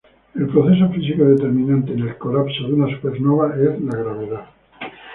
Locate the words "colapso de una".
2.17-2.87